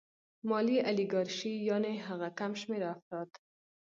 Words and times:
مالي 0.49 0.77
الیګارشي 0.89 1.53
یانې 1.67 1.93
هغه 2.07 2.27
کم 2.39 2.51
شمېر 2.61 2.81
افراد 2.95 3.29